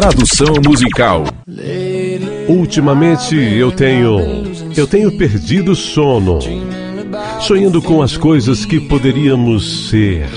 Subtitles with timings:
[0.00, 1.24] Tradução musical.
[2.46, 4.46] Ultimamente eu tenho.
[4.76, 6.38] Eu tenho perdido sono.
[7.40, 10.28] Sonhando com as coisas que poderíamos ser.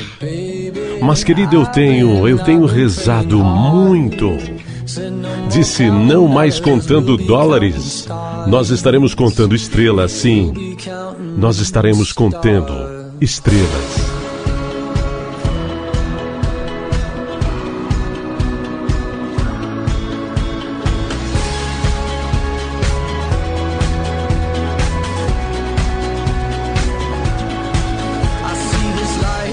[1.00, 2.28] Mas, querido, eu tenho.
[2.28, 4.36] Eu tenho rezado muito.
[5.52, 8.07] Disse: não mais contando dólares.
[8.48, 10.75] Nós estaremos contando estrelas, sim.
[11.38, 12.73] Nós estaremos contando
[13.21, 14.00] estrelas.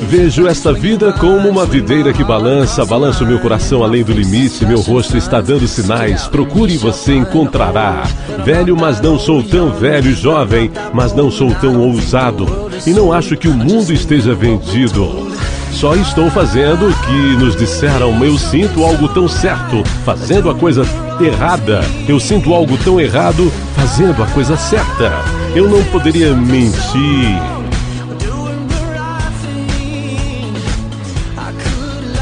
[0.03, 4.65] Vejo esta vida como uma videira que balança, balança o meu coração além do limite,
[4.65, 6.27] meu rosto está dando sinais.
[6.29, 8.05] Procure e você encontrará.
[8.45, 12.47] Velho, mas não sou tão velho, jovem, mas não sou tão ousado.
[12.87, 15.29] E não acho que o mundo esteja vendido.
[15.73, 18.25] Só estou fazendo o que nos disseram.
[18.25, 20.83] Eu sinto algo tão certo, fazendo a coisa
[21.21, 21.81] errada.
[22.09, 25.13] Eu sinto algo tão errado, fazendo a coisa certa.
[25.55, 27.58] Eu não poderia mentir.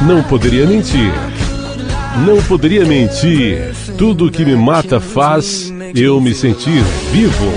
[0.02, 1.12] Não poderia mentir.
[2.26, 3.74] Não poderia mentir.
[3.96, 7.52] Tudo que me mata faz eu me sentir vivo.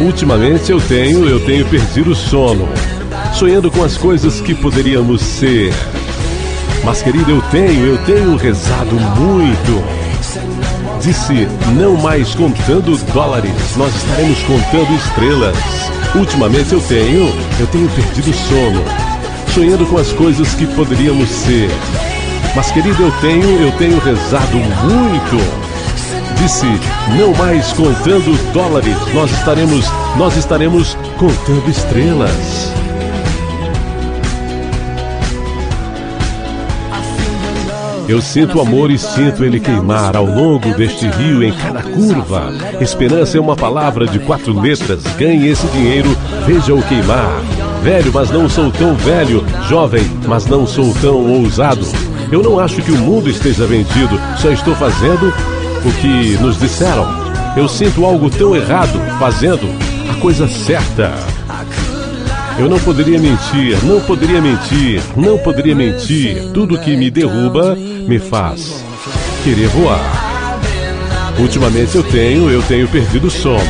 [0.00, 2.68] Ultimamente eu tenho, eu tenho perdido o sono,
[3.34, 5.72] sonhando com as coisas que poderíamos ser.
[6.84, 9.82] Mas querida, eu tenho, eu tenho rezado muito.
[11.00, 15.56] Disse, não mais contando dólares, nós estaremos contando estrelas.
[16.14, 18.84] Ultimamente eu tenho, eu tenho perdido o sono,
[19.48, 21.70] sonhando com as coisas que poderíamos ser.
[22.54, 25.36] Mas, querido, eu tenho, eu tenho rezado muito.
[26.40, 26.66] Disse,
[27.18, 32.72] não mais contando dólares, nós estaremos, nós estaremos contando estrelas.
[38.08, 42.54] Eu sinto amor e sinto ele queimar ao longo deste rio em cada curva.
[42.80, 45.02] Esperança é uma palavra de quatro letras.
[45.18, 46.08] Ganhe esse dinheiro,
[46.46, 47.57] veja-o queimar.
[47.82, 49.44] Velho, mas não sou tão velho.
[49.68, 51.86] Jovem, mas não sou tão ousado.
[52.30, 54.20] Eu não acho que o mundo esteja vendido.
[54.36, 55.32] Só estou fazendo
[55.84, 57.06] o que nos disseram.
[57.56, 59.68] Eu sinto algo tão errado fazendo
[60.10, 61.12] a coisa certa.
[62.58, 66.50] Eu não poderia mentir, não poderia mentir, não poderia mentir.
[66.52, 68.84] Tudo que me derruba me faz
[69.44, 70.00] querer voar.
[71.38, 73.60] Ultimamente eu tenho, eu tenho perdido o sono,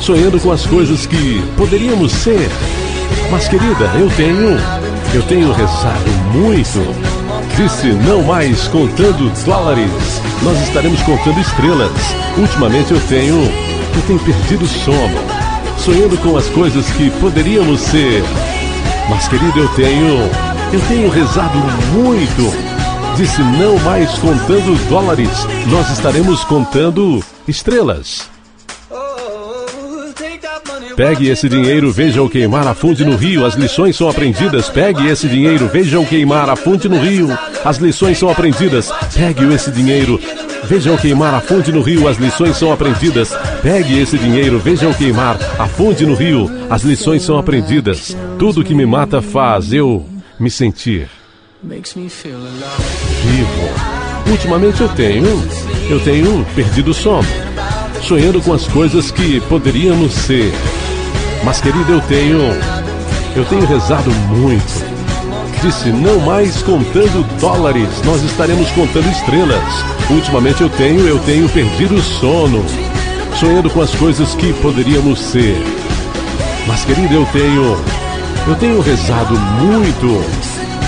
[0.00, 2.48] sonhando com as coisas que poderíamos ser.
[3.30, 4.56] Mas querida, eu tenho,
[5.14, 6.80] eu tenho rezado muito.
[7.56, 9.90] Disse não mais contando dólares,
[10.42, 11.92] nós estaremos contando estrelas.
[12.36, 15.18] Ultimamente eu tenho, eu tenho perdido sono,
[15.78, 18.22] sonhando com as coisas que poderíamos ser.
[19.08, 20.30] Mas querida, eu tenho,
[20.72, 21.58] eu tenho rezado
[21.92, 22.68] muito.
[23.16, 25.30] Disse não mais contando dólares,
[25.66, 28.37] nós estaremos contando estrelas.
[30.96, 34.68] Pegue esse dinheiro, veja o queimar, afunde no rio, as lições são aprendidas.
[34.68, 37.28] Pegue esse dinheiro, veja o queimar, afunde no rio,
[37.64, 38.90] as lições são aprendidas.
[39.14, 40.20] Pegue esse dinheiro,
[40.64, 43.32] veja o queimar, afunde no rio, as lições são aprendidas.
[43.62, 48.16] Pegue esse dinheiro, veja o queimar, afunde no rio, as lições são aprendidas.
[48.38, 50.06] Tudo que me mata faz eu
[50.38, 51.08] me sentir
[53.24, 54.30] vivo.
[54.30, 55.26] Ultimamente eu tenho,
[55.90, 57.26] eu tenho perdido o sono,
[58.02, 60.52] sonhando com as coisas que poderíamos ser.
[61.44, 62.40] Mas, querido, eu tenho.
[63.36, 64.98] Eu tenho rezado muito.
[65.62, 69.62] Disse, não mais contando dólares, nós estaremos contando estrelas.
[70.08, 72.64] Ultimamente eu tenho, eu tenho perdido o sono,
[73.38, 75.60] sonhando com as coisas que poderíamos ser.
[76.66, 77.76] Mas, querido, eu tenho.
[78.46, 80.24] Eu tenho rezado muito.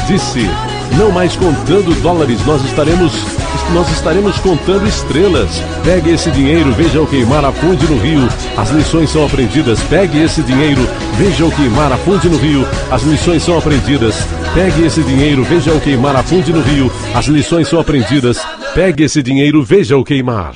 [0.06, 0.48] Disse,
[0.97, 3.12] não mais contando dólares, nós estaremos
[3.73, 5.62] nós estaremos contando estrelas.
[5.84, 8.28] Pegue esse dinheiro, veja o queimar, afunde no rio.
[8.56, 9.81] As lições são aprendidas.
[9.84, 10.87] Pegue esse dinheiro,
[11.17, 12.67] veja o queimar, afunde no rio.
[12.91, 14.17] As lições são aprendidas.
[14.55, 16.91] Pegue esse dinheiro, veja o queimar, afunde no rio.
[17.15, 18.39] As lições são aprendidas.
[18.75, 20.54] Pegue esse dinheiro, veja o queimar.